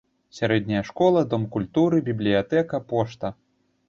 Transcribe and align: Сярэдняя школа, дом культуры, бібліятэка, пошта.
Сярэдняя 0.35 0.79
школа, 0.87 1.21
дом 1.33 1.43
культуры, 1.55 1.99
бібліятэка, 2.07 2.81
пошта. 2.93 3.31